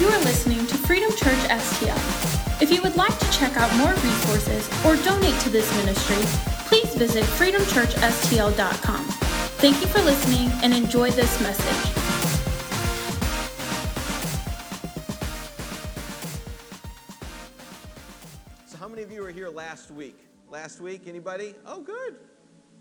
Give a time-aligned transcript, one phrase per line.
[0.00, 2.62] You are listening to Freedom Church STL.
[2.62, 6.16] If you would like to check out more resources or donate to this ministry,
[6.68, 9.04] please visit freedomchurchstl.com.
[9.60, 11.92] Thank you for listening and enjoy this message.
[18.64, 20.18] So, how many of you were here last week?
[20.48, 21.54] Last week, anybody?
[21.66, 22.16] Oh, good.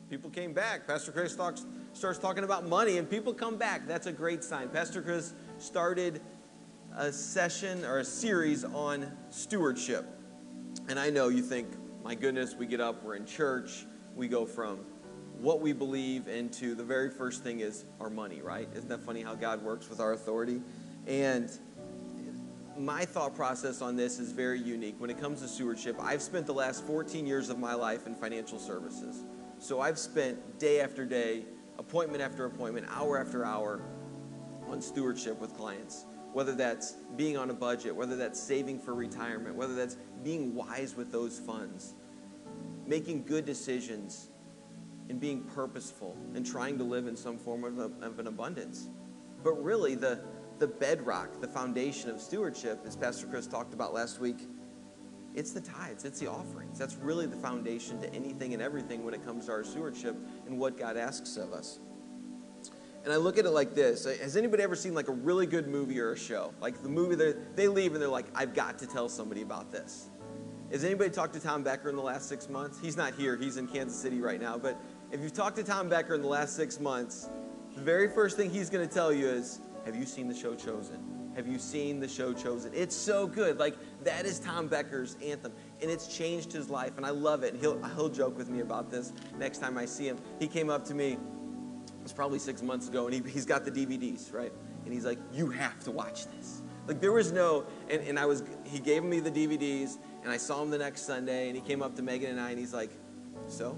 [0.09, 0.87] People came back.
[0.87, 3.85] Pastor Chris talks, starts talking about money, and people come back.
[3.87, 4.69] That's a great sign.
[4.69, 6.21] Pastor Chris started
[6.95, 10.05] a session or a series on stewardship.
[10.87, 11.67] And I know you think,
[12.03, 14.79] my goodness, we get up, we're in church, we go from
[15.39, 18.67] what we believe into the very first thing is our money, right?
[18.75, 20.61] Isn't that funny how God works with our authority?
[21.07, 21.49] And
[22.77, 24.95] my thought process on this is very unique.
[24.99, 28.15] When it comes to stewardship, I've spent the last 14 years of my life in
[28.15, 29.23] financial services.
[29.59, 31.43] So I've spent day after day,
[31.77, 33.81] appointment after appointment, hour after hour
[34.67, 36.05] on stewardship with clients.
[36.33, 40.95] Whether that's being on a budget, whether that's saving for retirement, whether that's being wise
[40.95, 41.95] with those funds,
[42.85, 44.29] making good decisions,
[45.09, 48.89] and being purposeful and trying to live in some form of, a, of an abundance.
[49.43, 50.21] But really, the,
[50.59, 54.47] the bedrock, the foundation of stewardship, as Pastor Chris talked about last week,
[55.35, 56.77] it's the tithes, it's the offerings.
[56.77, 60.57] That's really the foundation to anything and everything when it comes to our stewardship and
[60.59, 61.79] what God asks of us.
[63.03, 64.05] And I look at it like this.
[64.05, 66.53] Has anybody ever seen like a really good movie or a show?
[66.59, 69.71] Like the movie that they leave and they're like, I've got to tell somebody about
[69.71, 70.09] this.
[70.71, 72.79] Has anybody talked to Tom Becker in the last six months?
[72.79, 73.35] He's not here.
[73.35, 74.57] He's in Kansas City right now.
[74.57, 74.79] But
[75.11, 77.29] if you've talked to Tom Becker in the last six months,
[77.75, 80.53] the very first thing he's going to tell you is, have you seen the show
[80.53, 81.31] Chosen?
[81.35, 82.71] Have you seen the show Chosen?
[82.75, 83.57] It's so good.
[83.57, 87.53] Like that is Tom Becker's anthem, and it's changed his life, and I love it.
[87.53, 90.17] And he'll he'll joke with me about this next time I see him.
[90.39, 91.17] He came up to me
[92.09, 94.51] was probably six months ago, and he, he's got the DVDs, right?
[94.83, 96.61] And he's like, you have to watch this.
[96.87, 100.37] Like there was no, and, and I was, he gave me the DVDs, and I
[100.37, 102.73] saw him the next Sunday, and he came up to Megan and I, and he's
[102.73, 102.89] like,
[103.47, 103.77] so?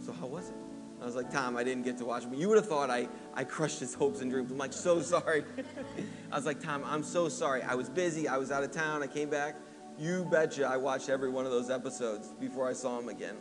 [0.00, 0.54] So how was it?
[1.02, 2.24] I was like, Tom, I didn't get to watch.
[2.26, 4.50] But you would have thought I, I crushed his hopes and dreams.
[4.50, 5.44] I'm like, so sorry.
[6.32, 7.62] I was like, Tom, I'm so sorry.
[7.62, 8.28] I was busy.
[8.28, 9.02] I was out of town.
[9.02, 9.56] I came back.
[9.98, 13.36] You betcha I watched every one of those episodes before I saw him again.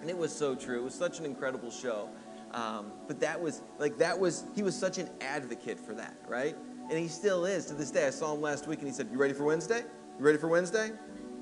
[0.00, 0.80] And it was so true.
[0.80, 2.08] It was such an incredible show.
[2.52, 6.56] Um, but that was like that was he was such an advocate for that, right?
[6.88, 8.06] And he still is to this day.
[8.06, 9.82] I saw him last week, and he said, "You ready for Wednesday?
[10.18, 10.92] You ready for Wednesday?"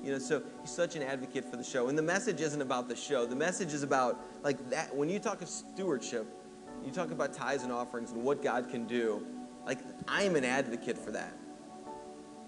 [0.03, 1.87] You know, so he's such an advocate for the show.
[1.87, 3.25] And the message isn't about the show.
[3.25, 4.95] The message is about like that.
[4.95, 6.27] When you talk of stewardship,
[6.85, 9.25] you talk about tithes and offerings and what God can do.
[9.65, 11.33] Like I'm an advocate for that,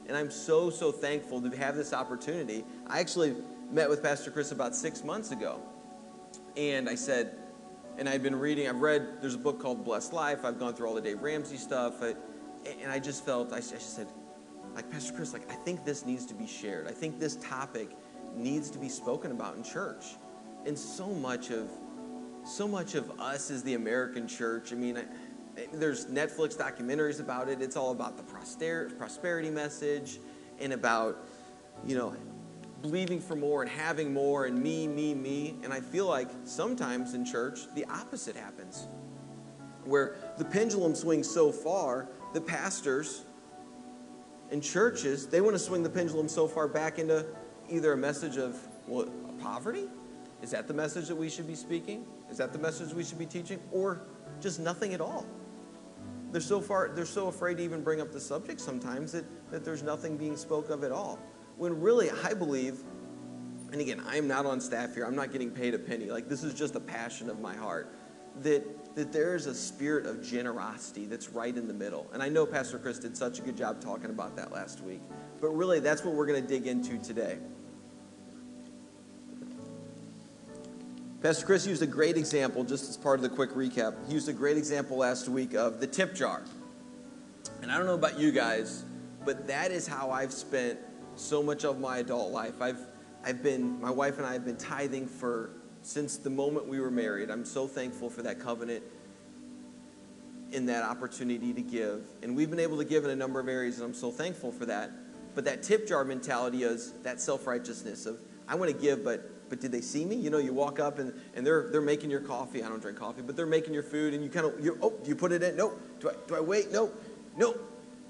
[0.07, 2.65] and I'm so so thankful to have this opportunity.
[2.87, 3.35] I actually
[3.71, 5.61] met with Pastor Chris about six months ago,
[6.55, 7.37] and I said
[7.97, 10.45] and I've been reading, I've read, there's a book called Blessed Life.
[10.45, 12.01] I've gone through all the Dave Ramsey stuff.
[12.01, 12.13] I,
[12.81, 14.07] and I just felt, I, I just said,
[14.75, 16.87] like, Pastor Chris, like, I think this needs to be shared.
[16.87, 17.89] I think this topic
[18.35, 20.05] needs to be spoken about in church.
[20.65, 21.69] And so much of,
[22.45, 24.71] so much of us is the American church.
[24.71, 25.05] I mean, I,
[25.73, 27.61] there's Netflix documentaries about it.
[27.61, 30.19] It's all about the prosperity message
[30.59, 31.25] and about,
[31.85, 32.15] you know,
[32.81, 35.55] believing for more and having more and me, me, me.
[35.63, 38.87] And I feel like sometimes in church, the opposite happens.
[39.83, 43.23] Where the pendulum swings so far, the pastors
[44.51, 47.25] and churches, they want to swing the pendulum so far back into
[47.69, 49.09] either a message of well,
[49.41, 49.87] poverty.
[50.41, 52.05] Is that the message that we should be speaking?
[52.29, 53.59] Is that the message we should be teaching?
[53.71, 54.01] Or
[54.39, 55.25] just nothing at all?
[56.31, 59.63] They're so far, they're so afraid to even bring up the subject sometimes that, that
[59.63, 61.17] there's nothing being spoke of at all
[61.57, 62.79] when really I believe,
[63.71, 66.05] and again, I am not on staff here, I'm not getting paid a penny.
[66.05, 67.93] Like, this is just a passion of my heart.
[68.43, 72.07] That, that there is a spirit of generosity that's right in the middle.
[72.13, 75.01] And I know Pastor Chris did such a good job talking about that last week.
[75.41, 77.39] But really, that's what we're going to dig into today.
[81.23, 83.95] Pastor Chris used a great example, just as part of the quick recap.
[84.05, 86.43] He used a great example last week of the tip jar.
[87.63, 88.83] And I don't know about you guys,
[89.25, 90.77] but that is how I've spent
[91.19, 92.61] so much of my adult life.
[92.61, 92.79] I've,
[93.23, 96.91] I've been, my wife and I have been tithing for, since the moment we were
[96.91, 97.29] married.
[97.29, 98.83] I'm so thankful for that covenant
[100.51, 102.05] in that opportunity to give.
[102.23, 104.51] And we've been able to give in a number of areas, and I'm so thankful
[104.51, 104.91] for that.
[105.35, 109.61] But that tip jar mentality is that self-righteousness of, I want to give, but but
[109.61, 110.15] did they see me?
[110.15, 112.63] You know, you walk up and, and they're they're making your coffee.
[112.63, 114.93] I don't drink coffee, but they're making your food, and you kind of you oh,
[115.01, 115.55] do you put it in?
[115.55, 115.73] No.
[115.99, 116.71] Do I do I wait?
[116.71, 116.91] No.
[117.37, 117.55] No.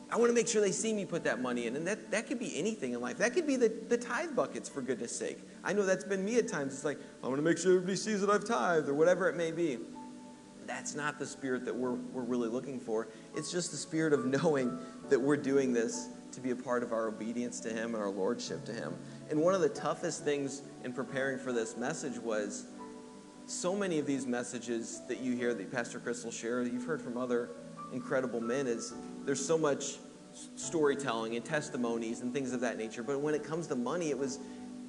[0.09, 1.75] I want to make sure they see me put that money in.
[1.75, 3.17] And that, that could be anything in life.
[3.17, 5.39] That could be the, the tithe buckets, for goodness sake.
[5.63, 6.73] I know that's been me at times.
[6.73, 9.35] It's like, I want to make sure everybody sees that I've tithed or whatever it
[9.35, 9.79] may be.
[10.65, 13.09] that's not the spirit that we're, we're really looking for.
[13.35, 16.93] It's just the spirit of knowing that we're doing this to be a part of
[16.93, 18.95] our obedience to Him and our lordship to Him.
[19.29, 22.67] And one of the toughest things in preparing for this message was
[23.45, 27.17] so many of these messages that you hear that Pastor will share, you've heard from
[27.17, 27.49] other
[27.93, 28.93] incredible men, is
[29.27, 29.97] there's so much
[30.55, 33.03] storytelling and testimonies and things of that nature.
[33.03, 34.39] But when it comes to money, it was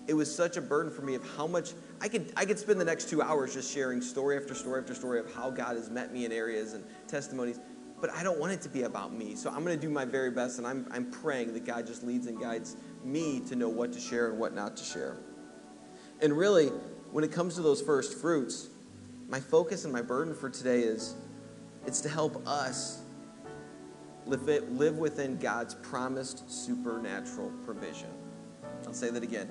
[0.07, 2.81] it was such a burden for me of how much I could I could spend
[2.81, 5.91] the next two hours just sharing story after story after story of how God has
[5.91, 7.59] met me in areas and testimonies.
[8.01, 9.35] But I don't want it to be about me.
[9.35, 12.05] So I'm going to do my very best, and I'm, I'm praying that God just
[12.05, 15.17] leads and guides me to know what to share and what not to share.
[16.23, 16.69] And really,
[17.11, 18.69] when it comes to those first fruits,
[19.29, 21.17] my focus and my burden for today is
[21.87, 23.03] it's to help us
[24.29, 28.11] live, within God's promised supernatural provision.
[28.87, 29.51] I'll say that again.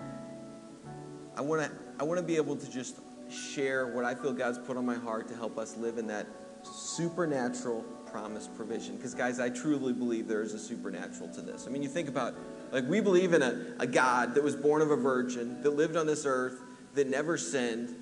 [1.36, 4.60] I want to I want to be able to just share what I feel God's
[4.60, 6.28] put on my heart to help us live in that
[6.64, 8.96] supernatural promised provision.
[8.96, 11.68] Because, guys, I truly believe there is a supernatural to this.
[11.68, 12.36] I mean, you think about,
[12.72, 15.98] like, we believe in a, a God that was born of a virgin, that lived
[15.98, 16.62] on this earth,
[16.94, 17.96] that never sinned,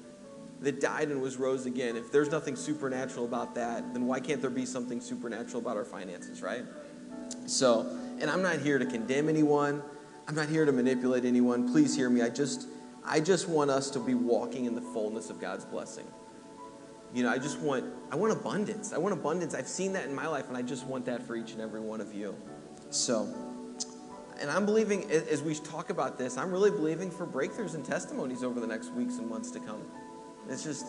[0.61, 1.95] that died and was rose again.
[1.95, 5.85] If there's nothing supernatural about that, then why can't there be something supernatural about our
[5.85, 6.63] finances, right?
[7.45, 7.87] So,
[8.19, 9.81] and I'm not here to condemn anyone.
[10.27, 11.71] I'm not here to manipulate anyone.
[11.71, 12.21] Please hear me.
[12.21, 12.67] I just
[13.07, 16.07] I just want us to be walking in the fullness of God's blessing.
[17.13, 18.93] You know, I just want I want abundance.
[18.93, 19.53] I want abundance.
[19.53, 21.81] I've seen that in my life and I just want that for each and every
[21.81, 22.35] one of you.
[22.89, 23.31] So,
[24.39, 28.43] and I'm believing as we talk about this, I'm really believing for breakthroughs and testimonies
[28.43, 29.83] over the next weeks and months to come.
[30.49, 30.85] It's just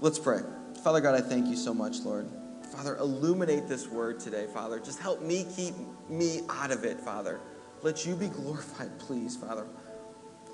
[0.00, 0.40] let's pray.
[0.82, 2.28] Father God, I thank you so much, Lord.
[2.72, 4.80] Father, illuminate this word today, Father.
[4.80, 5.74] Just help me keep
[6.08, 7.40] me out of it, Father.
[7.82, 9.66] Let you be glorified, please, Father.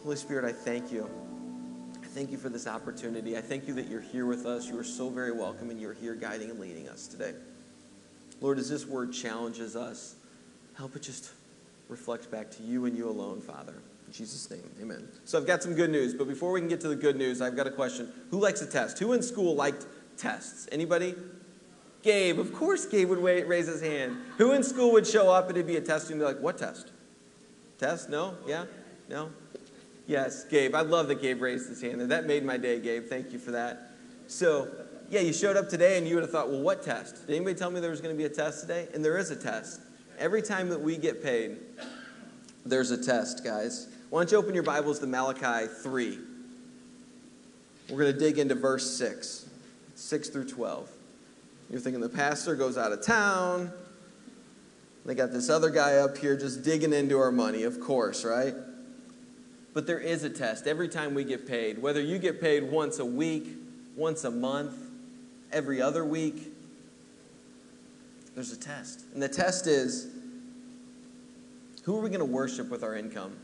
[0.02, 1.08] Holy Spirit, I thank you.
[2.02, 3.36] I thank you for this opportunity.
[3.36, 4.68] I thank you that you're here with us.
[4.68, 7.32] You are so very welcome, and you're here guiding and leading us today.
[8.40, 10.16] Lord, as this word challenges us,
[10.76, 11.30] help it just
[11.88, 13.74] reflect back to you and you alone, Father.
[14.10, 15.06] In Jesus' name, amen.
[15.24, 17.40] So I've got some good news, but before we can get to the good news,
[17.40, 18.10] I've got a question.
[18.32, 18.98] Who likes a test?
[18.98, 19.86] Who in school liked
[20.16, 20.66] tests?
[20.72, 21.14] Anybody?
[22.02, 22.40] Gabe.
[22.40, 24.16] Of course Gabe would raise his hand.
[24.38, 26.58] Who in school would show up and it'd be a test and be like, what
[26.58, 26.90] test?
[27.78, 28.10] Test?
[28.10, 28.34] No?
[28.48, 28.64] Yeah?
[29.08, 29.30] No?
[30.08, 30.74] Yes, Gabe.
[30.74, 32.00] I love that Gabe raised his hand.
[32.00, 33.06] That made my day, Gabe.
[33.06, 33.92] Thank you for that.
[34.26, 34.66] So,
[35.08, 37.28] yeah, you showed up today and you would have thought, well, what test?
[37.28, 38.88] Did anybody tell me there was going to be a test today?
[38.92, 39.80] And there is a test.
[40.18, 41.58] Every time that we get paid,
[42.66, 43.86] there's a test, guys.
[44.10, 46.18] Why don't you open your Bibles to Malachi 3?
[47.88, 49.48] We're going to dig into verse 6,
[49.94, 50.90] 6 through 12.
[51.70, 53.70] You're thinking the pastor goes out of town.
[55.06, 58.54] They got this other guy up here just digging into our money, of course, right?
[59.74, 61.80] But there is a test every time we get paid.
[61.80, 63.46] Whether you get paid once a week,
[63.94, 64.74] once a month,
[65.52, 66.52] every other week,
[68.34, 69.04] there's a test.
[69.14, 70.08] And the test is
[71.84, 73.36] who are we going to worship with our income?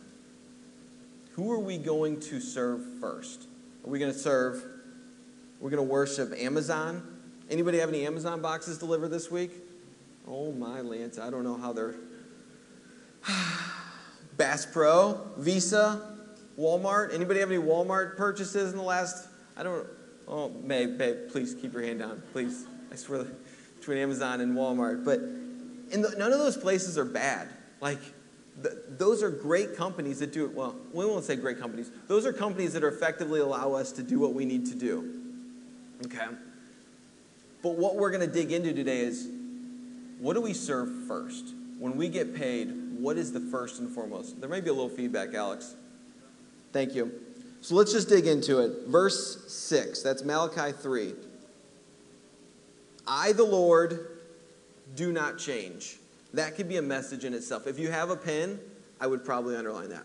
[1.36, 3.46] Who are we going to serve first?
[3.84, 4.64] Are we going to serve,
[5.60, 7.06] we're going to worship Amazon?
[7.50, 9.50] Anybody have any Amazon boxes delivered this week?
[10.26, 11.94] Oh my Lance, I don't know how they're.
[14.38, 16.16] Bass Pro, Visa,
[16.58, 17.12] Walmart?
[17.12, 19.28] Anybody have any Walmart purchases in the last?
[19.58, 19.86] I don't.
[20.26, 22.64] Oh, babe, babe, please keep your hand down, please.
[22.90, 23.26] I swear,
[23.78, 25.20] between Amazon and Walmart, but
[25.90, 27.50] in the, none of those places are bad.
[27.82, 28.00] Like,
[28.60, 30.54] the, those are great companies that do it.
[30.54, 31.90] Well, we won't say great companies.
[32.08, 35.22] Those are companies that are effectively allow us to do what we need to do.
[36.04, 36.26] Okay.
[37.62, 39.28] But what we're going to dig into today is
[40.18, 41.52] what do we serve first?
[41.78, 44.40] When we get paid, what is the first and foremost?
[44.40, 45.74] There may be a little feedback, Alex.
[46.72, 47.12] Thank you.
[47.60, 48.88] So let's just dig into it.
[48.88, 51.14] Verse 6, that's Malachi 3.
[53.06, 54.08] I, the Lord,
[54.94, 55.96] do not change.
[56.36, 57.66] That could be a message in itself.
[57.66, 58.60] If you have a pen,
[59.00, 60.04] I would probably underline that.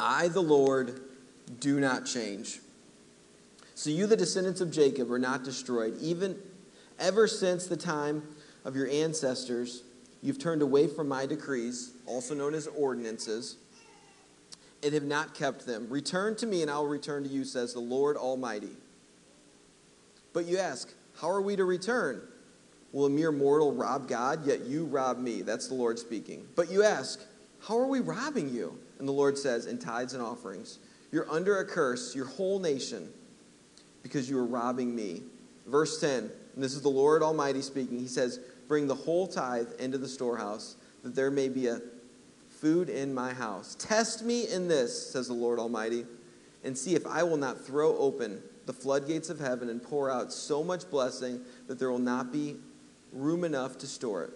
[0.00, 1.00] I, the Lord,
[1.60, 2.58] do not change.
[3.76, 5.96] So you, the descendants of Jacob, are not destroyed.
[6.00, 6.36] Even
[6.98, 8.24] ever since the time
[8.64, 9.84] of your ancestors,
[10.20, 13.56] you've turned away from my decrees, also known as ordinances
[14.82, 15.86] and have not kept them.
[15.88, 18.76] Return to me, and I will return to you, says the Lord Almighty.
[20.32, 22.20] But you ask, How are we to return?
[22.94, 24.46] Will a mere mortal rob God?
[24.46, 25.42] Yet you rob me.
[25.42, 26.46] That's the Lord speaking.
[26.54, 27.20] But you ask,
[27.60, 28.78] How are we robbing you?
[29.00, 30.78] And the Lord says, In tithes and offerings.
[31.10, 33.12] You're under a curse, your whole nation,
[34.04, 35.22] because you are robbing me.
[35.66, 37.98] Verse 10, and this is the Lord Almighty speaking.
[37.98, 41.80] He says, Bring the whole tithe into the storehouse, that there may be a
[42.48, 43.76] food in my house.
[43.76, 46.06] Test me in this, says the Lord Almighty,
[46.62, 50.32] and see if I will not throw open the floodgates of heaven and pour out
[50.32, 52.56] so much blessing that there will not be
[53.14, 54.30] room enough to store it.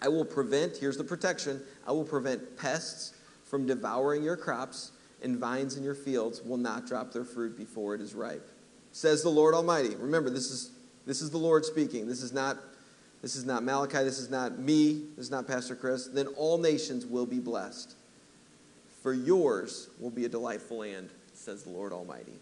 [0.00, 4.92] I will prevent, here's the protection, I will prevent pests from devouring your crops,
[5.22, 8.50] and vines in your fields will not drop their fruit before it is ripe.
[8.90, 9.94] Says the Lord Almighty.
[9.96, 10.72] Remember, this is,
[11.06, 12.08] this is the Lord speaking.
[12.08, 12.58] This is not
[13.22, 16.58] this is not Malachi, this is not me, this is not Pastor Chris, then all
[16.58, 17.94] nations will be blessed.
[19.00, 22.34] For yours will be a delightful land, says the Lord Almighty.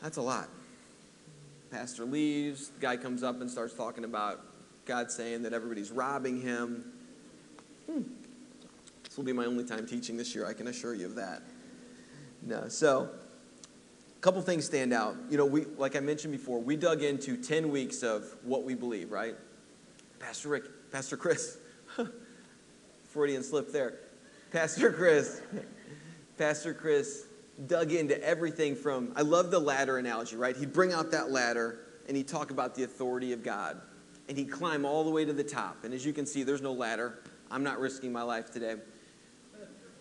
[0.00, 0.48] That's a lot.
[1.70, 4.40] Pastor leaves, guy comes up and starts talking about
[4.86, 6.84] God saying that everybody's robbing him.
[7.86, 8.02] Hmm.
[9.04, 11.42] This will be my only time teaching this year, I can assure you of that.
[12.42, 13.10] No, so
[14.16, 15.16] a couple things stand out.
[15.28, 18.74] You know, we like I mentioned before, we dug into 10 weeks of what we
[18.74, 19.34] believe, right?
[20.18, 21.58] Pastor Rick, Pastor Chris,
[23.04, 23.94] Freudian slip there.
[24.50, 25.40] Pastor Chris,
[26.36, 27.26] Pastor Chris
[27.66, 30.56] dug into everything from, I love the ladder analogy, right?
[30.56, 33.80] He'd bring out that ladder and he'd talk about the authority of God.
[34.28, 35.84] And he'd climb all the way to the top.
[35.84, 37.18] And as you can see, there's no ladder.
[37.50, 38.76] I'm not risking my life today.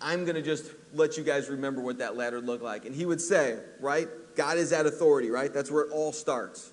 [0.02, 2.86] I'm going to just let you guys remember what that ladder looked like.
[2.86, 4.08] And he would say, right?
[4.36, 5.54] God is at authority, right?
[5.54, 6.72] That's where it all starts.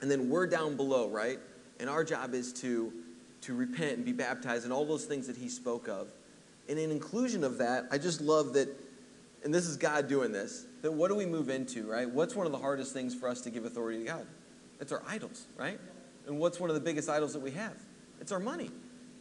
[0.00, 1.38] And then we're down below, right?
[1.78, 2.92] And our job is to,
[3.42, 6.08] to repent and be baptized and all those things that he spoke of.
[6.68, 8.68] And in inclusion of that, I just love that,
[9.44, 12.08] and this is God doing this, that what do we move into, right?
[12.08, 14.26] What's one of the hardest things for us to give authority to God?
[14.80, 15.80] It's our idols, right?
[16.26, 17.76] And what's one of the biggest idols that we have?
[18.20, 18.70] It's our money.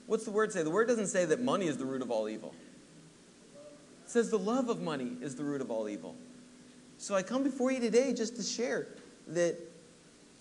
[0.07, 0.63] What's the word say?
[0.63, 2.53] The word doesn't say that money is the root of all evil.
[4.03, 6.15] It says the love of money is the root of all evil.
[6.97, 8.87] So I come before you today just to share
[9.27, 9.57] that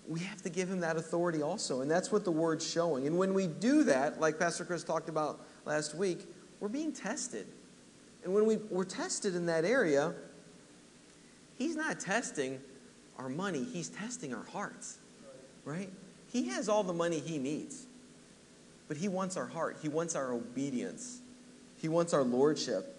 [0.09, 1.83] we have to give him that authority also.
[1.83, 3.07] And that's what the word's showing.
[3.07, 6.27] And when we do that, like Pastor Chris talked about last week,
[6.61, 7.47] we're being tested.
[8.25, 10.15] And when we, we're tested in that area,
[11.57, 12.61] he's not testing
[13.19, 14.99] our money, he's testing our hearts,
[15.65, 15.91] right?
[16.31, 17.87] He has all the money he needs,
[18.87, 21.21] but he wants our heart, he wants our obedience,
[21.77, 22.95] he wants our lordship.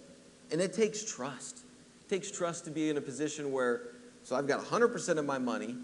[0.52, 1.60] And it takes trust.
[2.04, 3.82] It takes trust to be in a position where,
[4.24, 5.76] so I've got 100% of my money.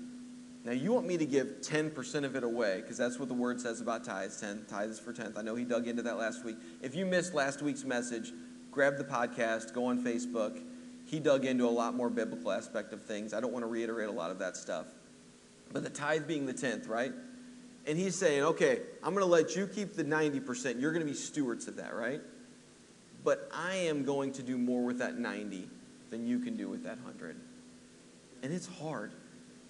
[0.64, 3.60] Now you want me to give 10% of it away, because that's what the word
[3.60, 5.38] says about tithes 10 tithes for 10th.
[5.38, 6.56] I know he dug into that last week.
[6.82, 8.32] If you missed last week's message,
[8.76, 10.60] grab the podcast, go on Facebook.
[11.06, 13.34] He dug into a lot more biblical aspect of things.
[13.34, 14.86] I don't want to reiterate a lot of that stuff.
[15.72, 17.12] But the tithe being the 10th, right?
[17.88, 20.80] And he's saying, okay, I'm going to let you keep the 90%.
[20.80, 22.20] You're going to be stewards of that, right?
[23.26, 25.68] but I am going to do more with that 90
[26.10, 27.34] than you can do with that 100.
[28.44, 29.10] And it's hard.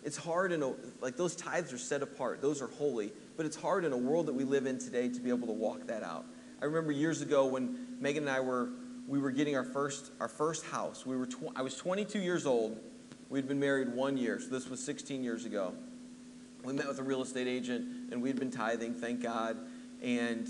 [0.04, 3.56] It's hard in a, like those tithes are set apart, those are holy, but it's
[3.56, 6.02] hard in a world that we live in today to be able to walk that
[6.02, 6.26] out.
[6.60, 8.68] I remember years ago when Megan and I were
[9.06, 11.06] we were getting our first our first house.
[11.06, 12.80] We were tw- I was 22 years old.
[13.28, 15.74] We'd been married one year, so this was 16 years ago.
[16.64, 19.56] We met with a real estate agent, and we'd been tithing, thank God.
[20.02, 20.48] And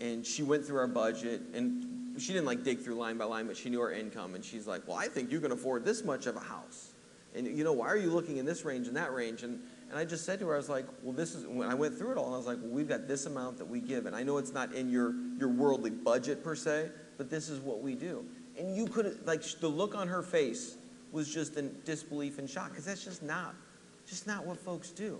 [0.00, 3.46] and she went through our budget, and she didn't like dig through line by line,
[3.46, 6.04] but she knew our income, and she's like, "Well, I think you can afford this
[6.04, 6.92] much of a house,
[7.34, 9.98] and you know, why are you looking in this range and that range?" And and
[9.98, 12.12] I just said to her, I was like, "Well, this is." When I went through
[12.12, 14.14] it all, and I was like, "Well, we've got this amount that we give, and
[14.14, 17.82] I know it's not in your your worldly budget per se, but this is what
[17.82, 18.24] we do."
[18.58, 20.76] And you could like the look on her face
[21.12, 23.54] was just in disbelief and shock because that's just not
[24.06, 25.18] just not what folks do.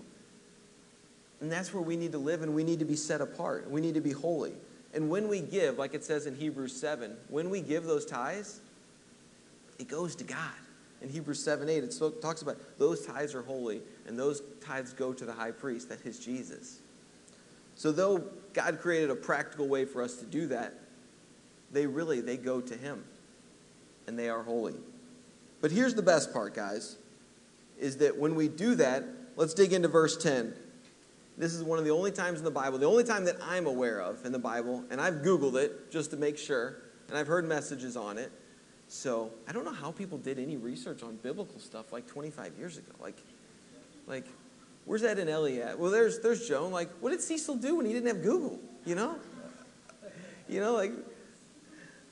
[1.40, 3.70] And that's where we need to live and we need to be set apart.
[3.70, 4.54] We need to be holy.
[4.94, 8.60] And when we give, like it says in Hebrews 7, when we give those tithes,
[9.78, 10.38] it goes to God.
[11.02, 15.12] In Hebrews 7 8, it talks about those tithes are holy, and those tithes go
[15.12, 16.78] to the high priest, that is Jesus.
[17.74, 18.24] So though
[18.54, 20.72] God created a practical way for us to do that,
[21.73, 23.04] they really they go to him
[24.06, 24.75] and they are holy.
[25.61, 26.96] But here's the best part, guys,
[27.78, 29.04] is that when we do that,
[29.37, 30.54] let's dig into verse 10.
[31.38, 33.66] This is one of the only times in the Bible, the only time that I'm
[33.66, 36.76] aware of in the Bible, and I've Googled it just to make sure,
[37.08, 38.32] and I've heard messages on it.
[38.88, 42.78] So I don't know how people did any research on biblical stuff like 25 years
[42.78, 42.92] ago.
[43.00, 43.16] Like,
[44.06, 44.25] like,
[44.85, 45.78] where's Ed and Ellie at?
[45.78, 46.70] Well, there's there's Joan.
[46.70, 48.61] Like, what did Cecil do when he didn't have Google?
[48.85, 49.16] You know,
[50.49, 50.92] you know, like,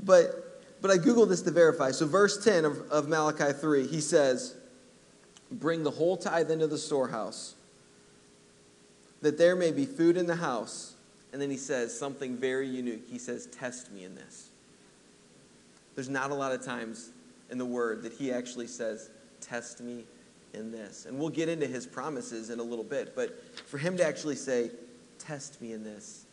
[0.00, 0.40] but
[0.80, 1.92] but I googled this to verify.
[1.92, 4.54] So verse 10 of, of Malachi 3, he says,
[5.50, 7.54] "Bring the whole tithe into the storehouse."
[9.24, 10.94] that there may be food in the house.
[11.32, 13.08] And then he says something very unique.
[13.10, 14.50] He says, Test me in this.
[15.94, 17.10] There's not a lot of times
[17.50, 19.10] in the word that he actually says,
[19.40, 20.04] Test me
[20.52, 21.06] in this.
[21.06, 23.16] And we'll get into his promises in a little bit.
[23.16, 24.70] But for him to actually say,
[25.18, 26.23] Test me in this,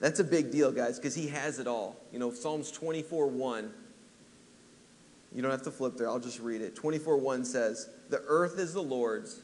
[0.00, 1.96] that's a big deal, guys, because he has it all.
[2.10, 3.70] You know, Psalms 24 1
[5.34, 6.74] You don't have to flip there, I'll just read it.
[6.74, 9.42] 24 1 says, The earth is the Lord's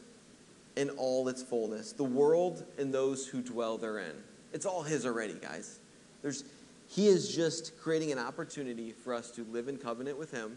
[0.77, 4.13] in all its fullness, the world and those who dwell therein.
[4.53, 5.79] It's all His already, guys.
[6.23, 6.45] There's,
[6.89, 10.57] he is just creating an opportunity for us to live in covenant with Him,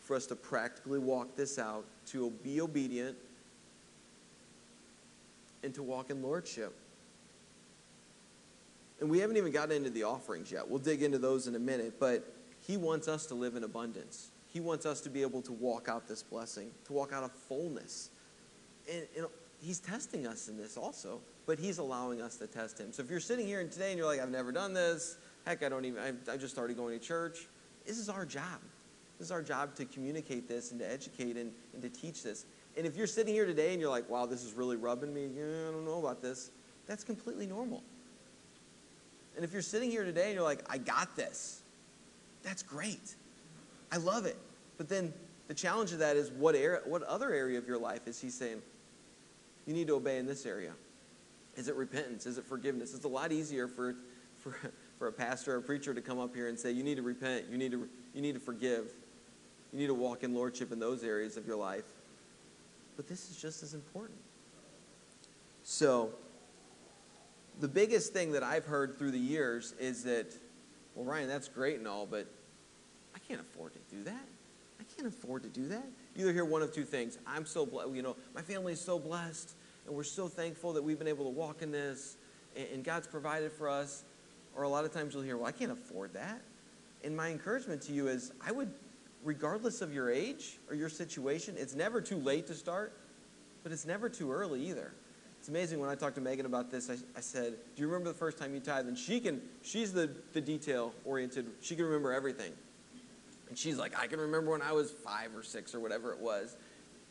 [0.00, 3.16] for us to practically walk this out, to be obedient,
[5.62, 6.74] and to walk in lordship.
[9.00, 10.68] And we haven't even gotten into the offerings yet.
[10.68, 14.30] We'll dig into those in a minute, but He wants us to live in abundance.
[14.48, 17.28] He wants us to be able to walk out this blessing, to walk out a
[17.28, 18.10] fullness.
[18.90, 19.26] And, and
[19.60, 22.92] He's testing us in this also, but He's allowing us to test Him.
[22.92, 25.68] So if you're sitting here today and you're like, I've never done this, heck, I
[25.68, 27.48] don't even, I, I just started going to church,
[27.86, 28.60] this is our job.
[29.18, 32.44] This is our job to communicate this and to educate and, and to teach this.
[32.76, 35.28] And if you're sitting here today and you're like, wow, this is really rubbing me,
[35.34, 36.50] yeah, I don't know about this,
[36.86, 37.82] that's completely normal.
[39.36, 41.62] And if you're sitting here today and you're like, I got this,
[42.42, 43.14] that's great.
[43.92, 44.36] I love it.
[44.78, 45.12] But then
[45.48, 48.30] the challenge of that is what, area, what other area of your life is he
[48.30, 48.62] saying,
[49.66, 50.72] you need to obey in this area?
[51.56, 52.26] Is it repentance?
[52.26, 52.94] Is it forgiveness?
[52.94, 53.94] It's a lot easier for,
[54.38, 54.56] for,
[54.98, 57.02] for a pastor or a preacher to come up here and say, you need to
[57.02, 58.90] repent, you need to, you need to forgive,
[59.72, 61.84] you need to walk in lordship in those areas of your life.
[62.96, 64.18] But this is just as important.
[65.62, 66.10] So,
[67.60, 70.34] the biggest thing that I've heard through the years is that,
[70.94, 72.26] well, Ryan, that's great and all, but
[73.14, 74.24] I can't afford to do that.
[74.78, 75.84] I can't afford to do that.
[76.14, 77.18] You either hear one of two things.
[77.26, 79.54] I'm so blessed, you know, my family is so blessed,
[79.86, 82.16] and we're so thankful that we've been able to walk in this,
[82.56, 84.04] and, and God's provided for us.
[84.54, 86.40] Or a lot of times you'll hear, well, I can't afford that.
[87.04, 88.70] And my encouragement to you is I would,
[89.22, 92.94] regardless of your age or your situation, it's never too late to start,
[93.62, 94.92] but it's never too early either.
[95.46, 96.90] It's amazing when I talked to Megan about this.
[96.90, 99.40] I, I said, "Do you remember the first time you tithed?" And she can.
[99.62, 101.46] She's the the detail oriented.
[101.60, 102.50] She can remember everything.
[103.48, 106.18] And she's like, "I can remember when I was five or six or whatever it
[106.18, 106.56] was."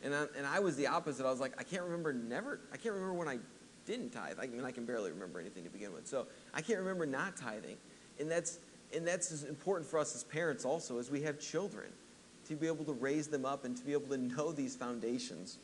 [0.03, 1.25] And I, and I was the opposite.
[1.25, 2.59] I was like, "I can't remember never.
[2.73, 3.39] I can't remember when I
[3.85, 4.37] didn't tithe.
[4.37, 6.05] I mean, I can barely remember anything to begin with.
[6.05, 7.77] So I can't remember not tithing.
[8.19, 8.59] And that's
[8.93, 11.87] and that's as important for us as parents also as we have children
[12.49, 15.57] to be able to raise them up and to be able to know these foundations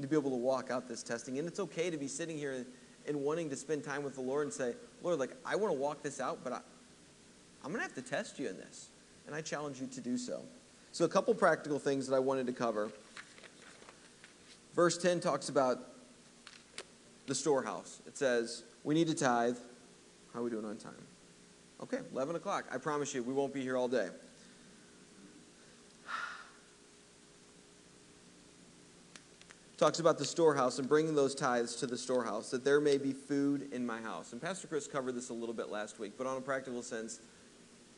[0.00, 1.38] to be able to walk out this testing.
[1.38, 2.66] And it's okay to be sitting here and,
[3.06, 5.78] and wanting to spend time with the Lord and say, Lord, like, I want to
[5.78, 6.60] walk this out, but I,
[7.64, 8.88] I'm going to have to test you in this.
[9.26, 10.42] And I challenge you to do so.
[10.90, 12.90] So, a couple practical things that I wanted to cover.
[14.74, 15.78] Verse 10 talks about
[17.26, 18.00] the storehouse.
[18.06, 19.56] It says, We need to tithe.
[20.32, 20.92] How are we doing on time?
[21.82, 22.64] Okay, 11 o'clock.
[22.72, 24.08] I promise you, we won't be here all day.
[29.82, 33.12] Talks about the storehouse and bringing those tithes to the storehouse, that there may be
[33.12, 34.32] food in my house.
[34.32, 37.18] And Pastor Chris covered this a little bit last week, but on a practical sense,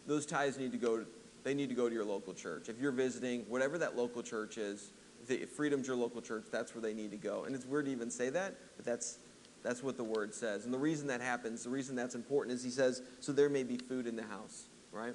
[0.06, 1.06] those tithes need to go to,
[1.42, 2.70] they need to go to your local church.
[2.70, 4.92] If you're visiting, whatever that local church is,
[5.28, 7.44] if Freedom's your local church, that's where they need to go.
[7.44, 9.18] And it's weird to even say that, but that's
[9.62, 10.64] that's what the word says.
[10.64, 13.62] And the reason that happens, the reason that's important is he says, so there may
[13.62, 15.14] be food in the house, right?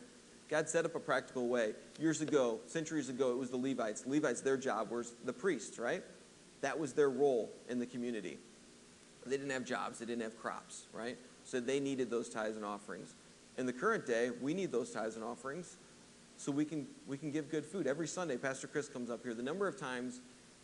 [0.50, 1.74] God set up a practical way.
[2.00, 4.06] Years ago, centuries ago, it was the Levites.
[4.06, 6.04] Levites, their job was the priests, right?
[6.62, 8.38] That was their role in the community.
[9.26, 11.18] They didn't have jobs, they didn't have crops, right?
[11.44, 13.16] So they needed those tithes and offerings.
[13.58, 15.78] In the current day, we need those tithes and offerings
[16.38, 17.86] so we can we can give good food.
[17.86, 19.34] Every Sunday, Pastor Chris comes up here.
[19.34, 20.22] The number of times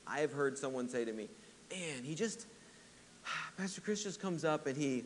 [0.07, 1.27] I have heard someone say to me,
[1.69, 2.47] "Man, he just
[3.57, 5.03] Pastor Chris just comes up and he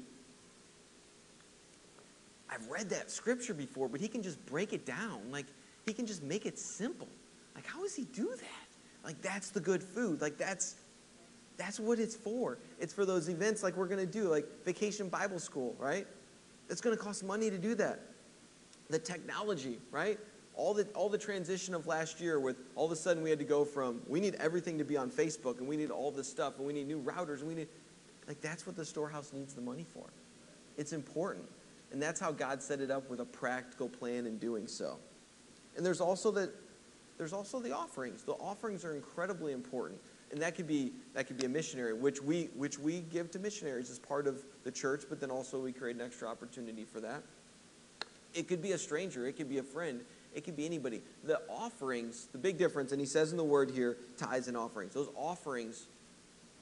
[2.52, 5.32] I've read that scripture before, but he can just break it down.
[5.32, 5.46] Like
[5.86, 7.08] he can just make it simple.
[7.56, 8.69] Like how does he do that?
[9.04, 10.22] Like that's the good food.
[10.22, 10.76] Like that's
[11.58, 12.58] that's what it's for.
[12.80, 16.08] It's for those events like we're going to do, like Vacation Bible School, right?
[16.70, 18.00] It's going to cost money to do that.
[18.90, 20.18] The technology, right?
[20.56, 23.40] All the, all the transition of last year with all of a sudden we had
[23.40, 26.30] to go from we need everything to be on Facebook and we need all this
[26.30, 27.68] stuff and we need new routers and we need
[28.28, 30.06] like that's what the storehouse needs the money for.
[30.78, 31.46] It's important.
[31.92, 34.98] And that's how God set it up with a practical plan in doing so.
[35.76, 36.52] And there's also the
[37.20, 38.24] there's also the offerings.
[38.24, 40.00] The offerings are incredibly important.
[40.32, 43.40] And that could be that could be a missionary, which we which we give to
[43.40, 47.00] missionaries as part of the church, but then also we create an extra opportunity for
[47.02, 47.24] that.
[48.34, 50.02] It could be a stranger, it could be a friend,
[50.34, 51.02] it could be anybody.
[51.24, 54.94] The offerings, the big difference, and he says in the word here, tithes and offerings.
[54.94, 55.88] Those offerings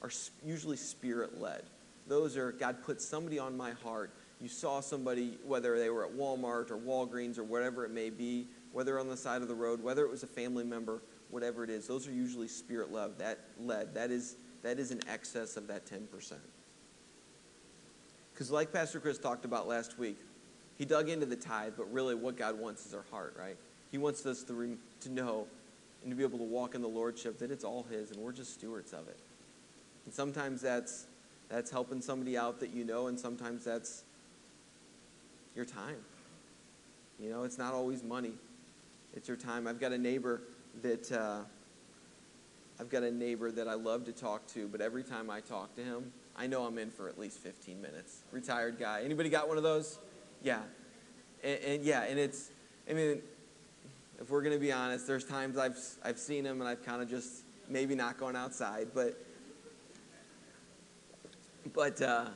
[0.02, 0.10] are
[0.44, 1.62] usually spirit led.
[2.06, 4.10] Those are God put somebody on my heart.
[4.40, 8.46] You saw somebody, whether they were at Walmart or Walgreens or whatever it may be,
[8.72, 11.70] whether on the side of the road, whether it was a family member, whatever it
[11.70, 13.18] is, those are usually spirit led.
[13.18, 13.94] That led.
[13.94, 16.32] That is that is in excess of that 10%.
[18.32, 20.18] Because like Pastor Chris talked about last week,
[20.76, 23.56] he dug into the tithe, but really what God wants is our heart, right?
[23.90, 25.46] He wants us to, to know
[26.02, 28.32] and to be able to walk in the lordship that it's all his and we're
[28.32, 29.18] just stewards of it.
[30.04, 31.06] And sometimes that's
[31.48, 34.04] that's helping somebody out that you know and sometimes that's
[35.58, 35.96] your time.
[37.18, 38.32] You know, it's not always money.
[39.12, 39.66] It's your time.
[39.66, 40.40] I've got a neighbor
[40.82, 41.40] that uh,
[42.78, 45.74] I've got a neighbor that I love to talk to, but every time I talk
[45.74, 48.20] to him, I know I'm in for at least 15 minutes.
[48.30, 49.02] Retired guy.
[49.04, 49.98] Anybody got one of those?
[50.44, 50.60] Yeah.
[51.42, 52.50] And, and yeah, and it's,
[52.88, 53.20] I mean,
[54.20, 57.02] if we're going to be honest, there's times I've, I've seen him and I've kind
[57.02, 59.20] of just maybe not gone outside, but,
[61.74, 62.26] but uh,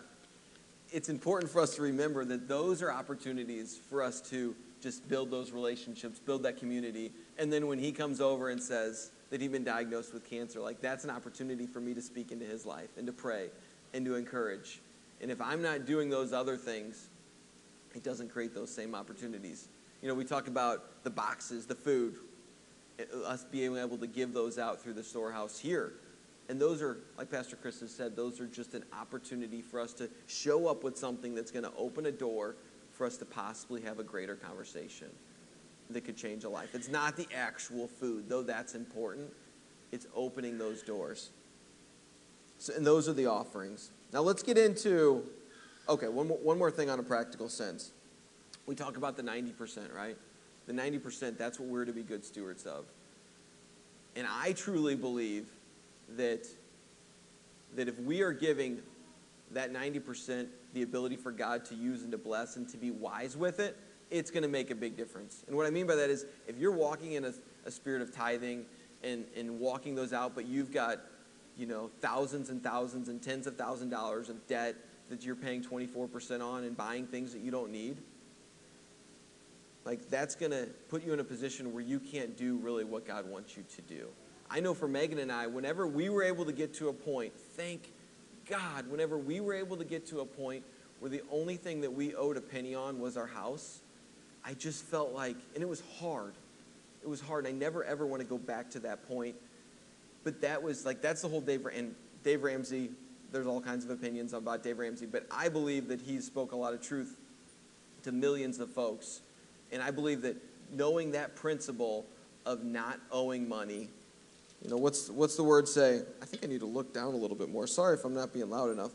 [0.92, 5.31] it's important for us to remember that those are opportunities for us to just build
[5.31, 7.12] those relationships, build that community.
[7.38, 10.81] And then when he comes over and says that he's been diagnosed with cancer, like
[10.81, 13.48] that's an opportunity for me to speak into his life and to pray
[13.94, 14.81] and to encourage.
[15.20, 17.09] And if I'm not doing those other things,
[17.94, 19.68] it doesn't create those same opportunities.
[20.02, 22.16] You know, we talk about the boxes, the food,
[22.98, 25.94] eh, us being able to give those out through the storehouse here.
[26.52, 29.94] And those are, like Pastor Chris has said, those are just an opportunity for us
[29.94, 32.56] to show up with something that's going to open a door
[32.92, 35.06] for us to possibly have a greater conversation
[35.88, 36.74] that could change a life.
[36.74, 39.30] It's not the actual food, though that's important.
[39.92, 41.30] It's opening those doors.
[42.58, 43.90] So, and those are the offerings.
[44.12, 45.24] Now let's get into,
[45.88, 47.92] okay, one more, one more thing on a practical sense.
[48.66, 50.18] We talk about the 90%, right?
[50.66, 52.84] The 90%, that's what we're to be good stewards of.
[54.14, 55.46] And I truly believe
[56.16, 56.46] that,
[57.75, 58.83] that if we are giving
[59.53, 63.37] that 90% the ability for God to use and to bless and to be wise
[63.37, 63.77] with it,
[64.11, 65.44] it's going to make a big difference.
[65.46, 67.33] And what I mean by that is if you're walking in a,
[67.64, 68.64] a spirit of tithing
[69.03, 71.01] and, and walking those out, but you've got,
[71.57, 74.77] you know, thousands and thousands and tens of thousand dollars of debt
[75.09, 77.98] that you're paying 24% on and buying things that you don't need,
[79.85, 83.07] like that's going to put you in a position where you can't do really what
[83.07, 84.09] God wants you to do.
[84.52, 87.32] I know for Megan and I, whenever we were able to get to a point,
[87.56, 87.90] thank
[88.46, 90.62] God, whenever we were able to get to a point
[91.00, 93.80] where the only thing that we owed a penny on was our house,
[94.44, 96.34] I just felt like, and it was hard.
[97.02, 97.46] It was hard.
[97.46, 99.36] And I never ever want to go back to that point.
[100.22, 102.90] But that was like, that's the whole Dave, and Dave Ramsey,
[103.32, 106.56] there's all kinds of opinions about Dave Ramsey, but I believe that he spoke a
[106.56, 107.16] lot of truth
[108.02, 109.22] to millions of folks.
[109.72, 110.36] And I believe that
[110.70, 112.04] knowing that principle
[112.44, 113.88] of not owing money,
[114.62, 116.03] you know, what's, what's the word say?
[116.20, 117.66] I think I need to look down a little bit more.
[117.66, 118.92] Sorry if I'm not being loud enough.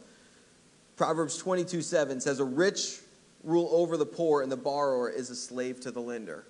[0.96, 3.00] Proverbs 22 7 says, A rich
[3.44, 6.46] rule over the poor, and the borrower is a slave to the lender.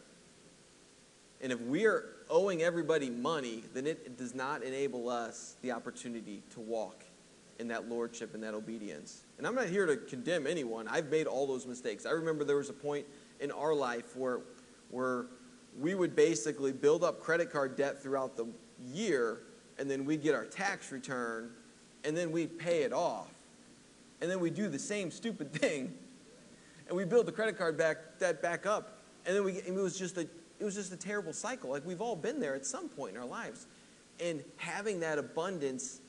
[1.42, 6.42] And if we are owing everybody money, then it does not enable us the opportunity
[6.52, 7.04] to walk
[7.60, 9.24] in that lordship and that obedience.
[9.38, 10.88] And I'm not here to condemn anyone.
[10.88, 12.06] I've made all those mistakes.
[12.06, 13.06] I remember there was a point
[13.40, 14.42] in our life where,
[14.90, 15.26] where
[15.80, 18.48] we would basically build up credit card debt throughout the
[18.86, 19.40] year,
[19.78, 21.52] and then we'd get our tax return,
[22.04, 23.32] and then we'd pay it off.
[24.22, 25.94] And then we do the same stupid thing
[26.88, 29.98] and we build the credit card back that back up, and then we it was
[29.98, 30.22] just a
[30.60, 31.70] it was just a terrible cycle.
[31.70, 33.68] Like we've all been there at some point in our lives,
[34.20, 36.00] and having that abundance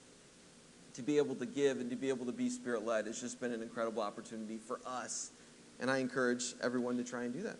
[0.94, 3.40] to be able to give and to be able to be spirit led has just
[3.40, 5.30] been an incredible opportunity for us,
[5.80, 7.56] and I encourage everyone to try and do that.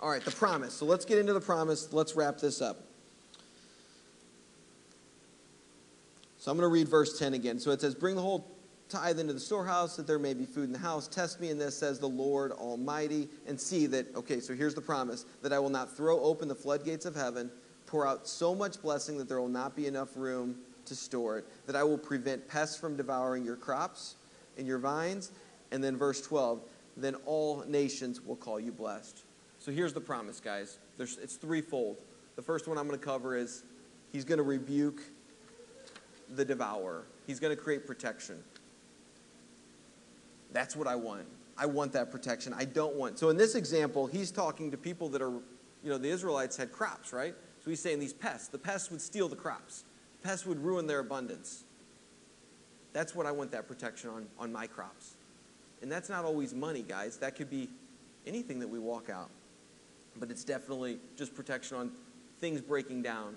[0.00, 0.74] All right, the promise.
[0.74, 1.92] So let's get into the promise.
[1.92, 2.84] Let's wrap this up.
[6.42, 7.60] So I'm going to read verse 10 again.
[7.60, 8.50] So it says, Bring the whole
[8.88, 11.06] tithe into the storehouse that there may be food in the house.
[11.06, 14.80] Test me in this, says the Lord Almighty, and see that, okay, so here's the
[14.80, 17.48] promise that I will not throw open the floodgates of heaven,
[17.86, 21.44] pour out so much blessing that there will not be enough room to store it,
[21.68, 24.16] that I will prevent pests from devouring your crops
[24.58, 25.30] and your vines.
[25.70, 26.60] And then verse 12,
[26.96, 29.22] then all nations will call you blessed.
[29.60, 30.80] So here's the promise, guys.
[30.96, 32.02] There's, it's threefold.
[32.34, 33.62] The first one I'm going to cover is
[34.10, 35.02] he's going to rebuke
[36.30, 37.04] the devourer.
[37.26, 38.42] He's going to create protection.
[40.52, 41.26] That's what I want.
[41.56, 42.54] I want that protection.
[42.54, 43.18] I don't want.
[43.18, 46.72] So in this example, he's talking to people that are, you know, the Israelites had
[46.72, 47.34] crops, right?
[47.64, 49.84] So he's saying these pests, the pests would steal the crops.
[50.20, 51.64] The pests would ruin their abundance.
[52.92, 55.14] That's what I want that protection on, on my crops.
[55.80, 57.16] And that's not always money, guys.
[57.18, 57.68] That could be
[58.26, 59.30] anything that we walk out.
[60.16, 61.92] But it's definitely just protection on
[62.38, 63.36] things breaking down,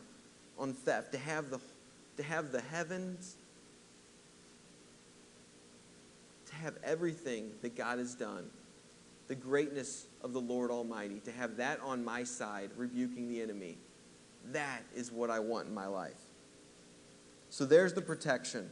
[0.57, 1.59] on theft, to have the
[2.17, 3.37] to have the heavens
[6.47, 8.45] to have everything that God has done,
[9.27, 13.77] the greatness of the Lord Almighty, to have that on my side, rebuking the enemy,
[14.51, 16.19] that is what I want in my life.
[17.49, 18.69] So there's the protection.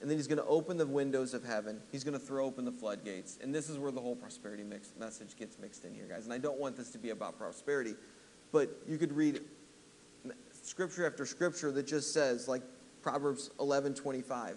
[0.00, 1.78] And then he's going to open the windows of heaven.
[1.92, 3.38] He's going to throw open the floodgates.
[3.42, 6.24] And this is where the whole prosperity mix, message gets mixed in here, guys.
[6.24, 7.94] And I don't want this to be about prosperity.
[8.50, 9.40] but you could read
[10.62, 12.62] scripture after scripture that just says, like
[13.02, 14.56] Proverbs 11 25,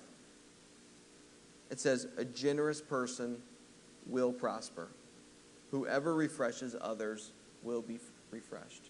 [1.71, 3.41] it says, A generous person
[4.05, 4.89] will prosper.
[5.71, 7.31] Whoever refreshes others
[7.63, 7.99] will be
[8.31, 8.89] refreshed.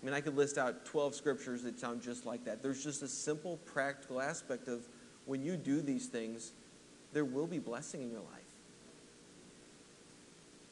[0.00, 2.62] I mean, I could list out 12 scriptures that sound just like that.
[2.62, 4.86] There's just a simple, practical aspect of
[5.26, 6.52] when you do these things,
[7.12, 8.42] there will be blessing in your life.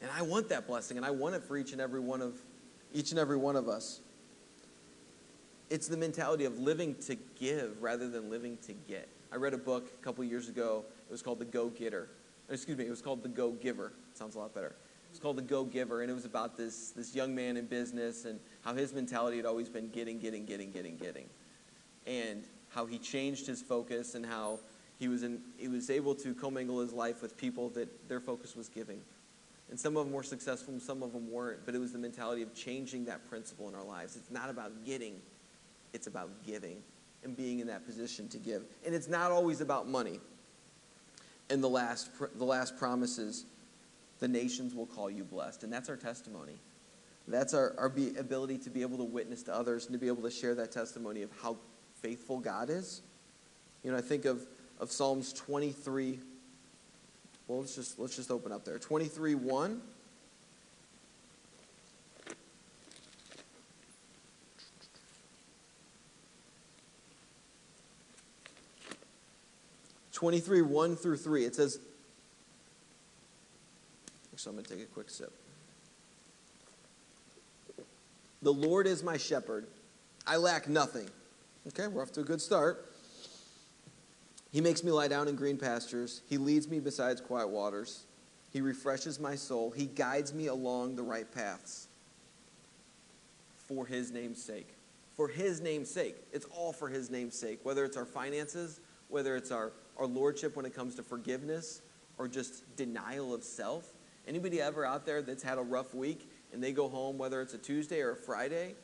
[0.02, 2.34] And I want that blessing, and I want it for each and every one of
[2.92, 4.00] each and every one of us.
[5.70, 9.08] It's the mentality of living to give rather than living to get.
[9.32, 10.84] I read a book a couple years ago.
[11.08, 12.08] It was called The Go Getter.
[12.48, 13.92] Excuse me, it was called The Go Giver.
[14.14, 14.74] sounds a lot better.
[15.10, 18.24] It's called The Go Giver, and it was about this, this young man in business
[18.24, 21.26] and how his mentality had always been getting, getting, getting, getting, getting.
[22.06, 24.58] And how he changed his focus and how
[24.98, 28.56] he was, in, he was able to commingle his life with people that their focus
[28.56, 29.00] was giving.
[29.70, 31.98] And some of them were successful and some of them weren't, but it was the
[31.98, 34.16] mentality of changing that principle in our lives.
[34.16, 35.20] It's not about getting,
[35.92, 36.82] it's about giving
[37.22, 38.64] and being in that position to give.
[38.84, 40.20] And it's not always about money.
[41.50, 43.44] And the last, the last promise is
[44.20, 45.64] the nations will call you blessed.
[45.64, 46.60] And that's our testimony.
[47.28, 50.08] That's our, our be, ability to be able to witness to others and to be
[50.08, 51.56] able to share that testimony of how
[52.00, 53.02] faithful God is.
[53.82, 54.46] You know, I think of,
[54.78, 56.20] of Psalms 23
[57.50, 58.78] well, let's just let's just open up there.
[58.78, 59.82] 23 1.
[70.20, 71.46] Twenty-three, one through three.
[71.46, 71.78] It says.
[74.34, 75.32] Actually, I'm going to take a quick sip.
[78.42, 79.66] The Lord is my shepherd;
[80.26, 81.08] I lack nothing.
[81.68, 82.92] Okay, we're off to a good start.
[84.52, 86.20] He makes me lie down in green pastures.
[86.28, 88.04] He leads me beside quiet waters.
[88.52, 89.70] He refreshes my soul.
[89.70, 91.88] He guides me along the right paths
[93.56, 94.68] for his name's sake.
[95.16, 96.16] For his name's sake.
[96.30, 97.60] It's all for his name's sake.
[97.62, 101.82] Whether it's our finances, whether it's our, our lordship when it comes to forgiveness,
[102.18, 103.94] or just denial of self.
[104.26, 107.54] Anybody ever out there that's had a rough week and they go home, whether it's
[107.54, 108.74] a Tuesday or a Friday,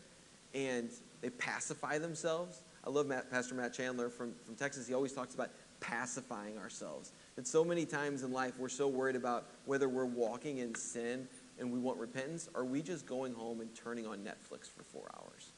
[0.54, 2.62] and they pacify themselves?
[2.84, 4.86] I love Matt, Pastor Matt Chandler from, from Texas.
[4.86, 7.12] He always talks about pacifying ourselves.
[7.36, 11.28] And so many times in life, we're so worried about whether we're walking in sin
[11.58, 14.82] and we want repentance, or are we just going home and turning on Netflix for
[14.84, 15.52] four hours?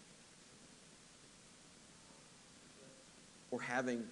[3.51, 4.05] Or having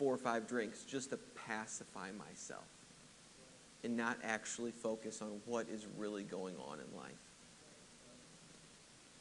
[0.00, 2.64] four or five drinks just to pacify myself
[3.84, 7.12] and not actually focus on what is really going on in life.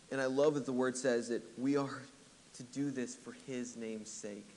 [0.10, 2.02] And I love that the word says that we are
[2.54, 4.48] to do this for his name's sake.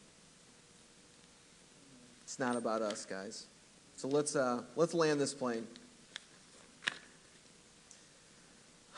[2.23, 3.47] It's not about us, guys.
[3.97, 5.67] So let's uh, let's land this plane.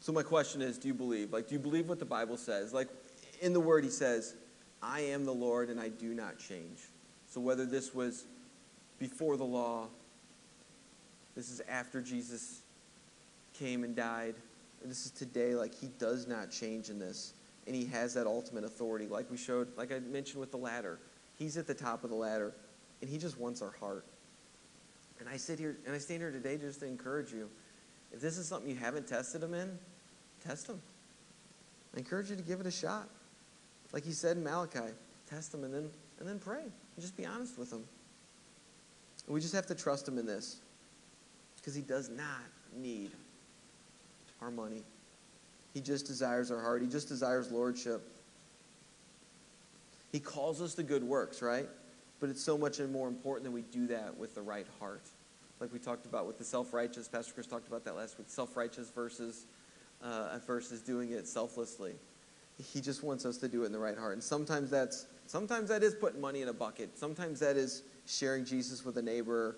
[0.00, 1.32] So my question is, do you believe?
[1.32, 2.72] Like, do you believe what the Bible says?
[2.72, 2.86] Like,
[3.40, 4.36] in the Word, He says,
[4.82, 6.80] "I am the Lord, and I do not change."
[7.28, 8.24] So whether this was
[8.98, 9.88] before the law,
[11.34, 12.62] this is after Jesus
[13.52, 14.34] came and died,
[14.84, 15.54] this is today.
[15.54, 17.32] Like he does not change in this,
[17.66, 19.06] and he has that ultimate authority.
[19.06, 20.98] Like we showed, like I mentioned with the ladder,
[21.36, 22.54] he's at the top of the ladder,
[23.00, 24.04] and he just wants our heart.
[25.18, 27.48] And I sit here and I stand here today just to encourage you.
[28.12, 29.78] If this is something you haven't tested him in,
[30.46, 30.80] test him.
[31.94, 33.08] I encourage you to give it a shot.
[33.96, 34.92] Like he said in Malachi,
[35.26, 36.60] test them and then and then pray.
[36.60, 37.82] And just be honest with them.
[39.24, 40.56] And we just have to trust him in this.
[41.56, 42.42] Because he does not
[42.76, 43.10] need
[44.42, 44.82] our money.
[45.72, 46.82] He just desires our heart.
[46.82, 48.02] He just desires lordship.
[50.12, 51.66] He calls us to good works, right?
[52.20, 55.06] But it's so much more important that we do that with the right heart.
[55.58, 58.26] Like we talked about with the self righteous, Pastor Chris talked about that last week
[58.28, 59.46] self righteous versus,
[60.02, 61.94] uh, versus doing it selflessly.
[62.62, 64.14] He just wants us to do it in the right heart.
[64.14, 66.98] And sometimes that's sometimes that is putting money in a bucket.
[66.98, 69.56] Sometimes that is sharing Jesus with a neighbor.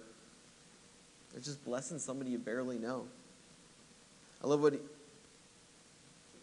[1.34, 3.06] Or just blessing somebody you barely know.
[4.42, 4.74] I love what,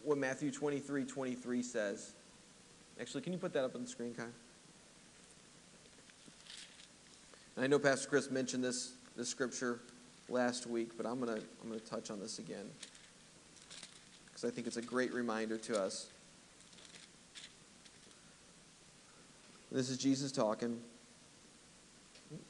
[0.04, 2.14] what Matthew 23 23 says.
[3.00, 4.24] Actually, can you put that up on the screen, Kai?
[7.58, 9.80] I know Pastor Chris mentioned this, this scripture
[10.30, 12.70] last week, but I'm going to I'm going to touch on this again
[14.26, 16.08] because I think it's a great reminder to us.
[19.72, 20.80] This is Jesus talking.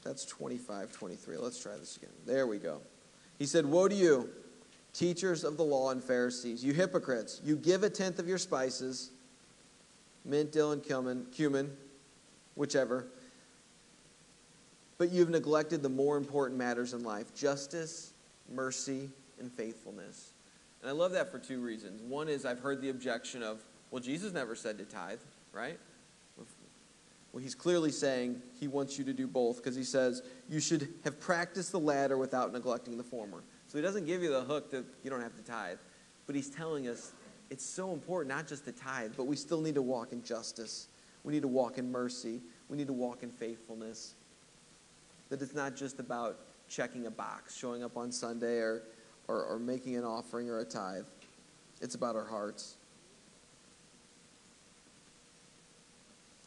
[0.02, 1.36] That's 25, 23.
[1.36, 2.10] Let's try this again.
[2.24, 2.80] There we go.
[3.38, 4.30] He said, Woe to you!
[4.96, 9.10] teachers of the law and Pharisees, you hypocrites, you give a tenth of your spices,
[10.24, 11.70] mint, dill, and cumin, cumin,
[12.54, 13.06] whichever,
[14.96, 18.12] but you've neglected the more important matters in life justice,
[18.50, 20.30] mercy, and faithfulness.
[20.80, 22.00] And I love that for two reasons.
[22.00, 25.18] One is I've heard the objection of, well, Jesus never said to tithe,
[25.52, 25.78] right?
[27.36, 30.88] Well, he's clearly saying he wants you to do both because he says you should
[31.04, 33.42] have practiced the latter without neglecting the former.
[33.68, 35.76] So he doesn't give you the hook that you don't have to tithe,
[36.26, 37.12] but he's telling us
[37.50, 40.88] it's so important not just to tithe, but we still need to walk in justice.
[41.24, 42.40] We need to walk in mercy.
[42.70, 44.14] We need to walk in faithfulness.
[45.28, 46.38] That it's not just about
[46.70, 48.84] checking a box, showing up on Sunday, or,
[49.28, 51.04] or, or making an offering or a tithe.
[51.82, 52.76] It's about our hearts.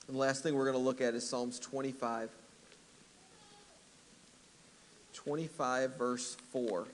[0.10, 2.32] And the last thing we're going to look at is Psalms 25.
[5.14, 6.88] 25, verse 4.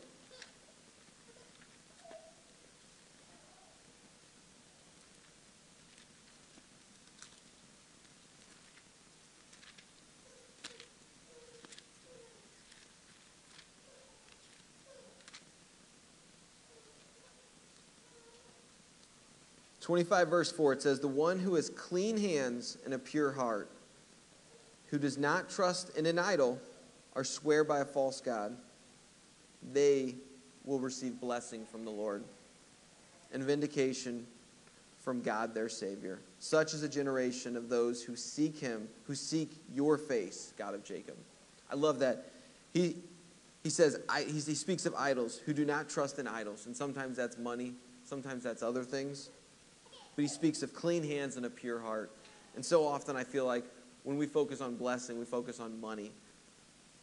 [19.86, 23.70] 25, verse 4, it says, The one who has clean hands and a pure heart,
[24.88, 26.60] who does not trust in an idol
[27.14, 28.58] or swear by a false God,
[29.74, 30.16] they
[30.64, 32.24] will receive blessing from the Lord
[33.32, 34.26] and vindication
[35.02, 36.20] from God their Savior.
[36.40, 40.84] Such is a generation of those who seek Him, who seek your face, God of
[40.84, 41.16] Jacob.
[41.72, 42.32] I love that.
[42.74, 42.96] He,
[43.62, 46.66] he says, I, he, he speaks of idols who do not trust in idols.
[46.66, 49.30] And sometimes that's money, sometimes that's other things
[50.16, 52.12] but he speaks of clean hands and a pure heart.
[52.56, 53.66] And so often I feel like
[54.04, 56.12] when we focus on blessing, we focus on money.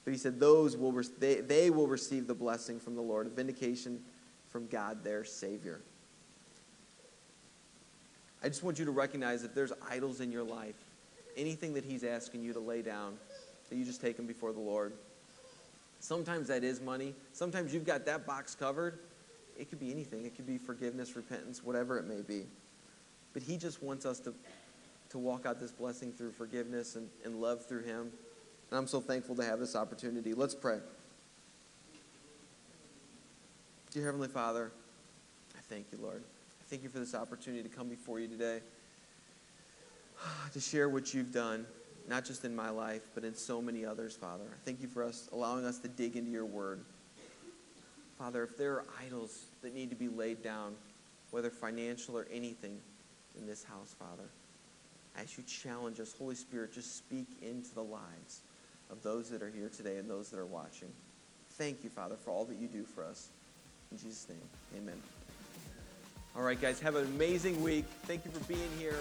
[0.04, 3.30] But he said those will they, they will receive the blessing from the Lord, a
[3.30, 4.00] vindication
[4.50, 5.80] from God, their Savior.
[8.42, 10.74] I just want you to recognize if there's idols in your life,
[11.36, 13.16] anything that he's asking you to lay down,
[13.68, 14.92] that you just take them before the Lord.
[16.00, 17.14] Sometimes that is money.
[17.32, 18.98] Sometimes you've got that box covered.
[19.56, 20.26] It could be anything.
[20.26, 22.46] It could be forgiveness, repentance, whatever it may be.
[23.32, 24.34] But He just wants us to,
[25.10, 28.10] to walk out this blessing through forgiveness and, and love through Him.
[28.70, 30.34] And I'm so thankful to have this opportunity.
[30.34, 30.78] Let's pray.
[33.90, 34.72] Dear Heavenly Father,
[35.54, 36.22] I thank you, Lord.
[36.24, 38.60] I thank you for this opportunity to come before you today
[40.52, 41.66] to share what you've done,
[42.08, 44.44] not just in my life, but in so many others, Father.
[44.50, 46.80] I thank you for us allowing us to dig into your word.
[48.18, 50.74] Father, if there are idols that need to be laid down,
[51.30, 52.78] whether financial or anything,
[53.38, 54.28] in this house, Father.
[55.16, 58.40] As you challenge us, Holy Spirit, just speak into the lives
[58.90, 60.88] of those that are here today and those that are watching.
[61.52, 63.28] Thank you, Father, for all that you do for us.
[63.90, 64.38] In Jesus' name,
[64.76, 65.00] amen.
[66.34, 67.84] All right, guys, have an amazing week.
[68.04, 68.96] Thank you for being here.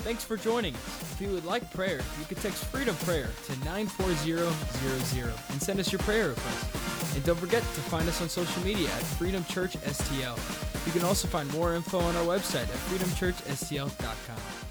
[0.00, 1.12] Thanks for joining us.
[1.12, 5.92] If you would like prayer, you can text Freedom Prayer to 94000 and send us
[5.92, 7.14] your prayer request.
[7.14, 10.67] And don't forget to find us on social media at Freedom Church STL.
[10.88, 14.67] You can also find more info on our website at freedomchurchstl.com.